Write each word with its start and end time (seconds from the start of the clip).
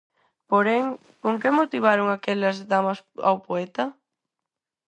Porén, 0.51 0.85
con 1.23 1.35
que 1.41 1.55
motivaron 1.59 2.07
aquelas 2.09 2.57
damas 2.71 2.99
ao 3.27 3.37
poeta? 3.47 3.85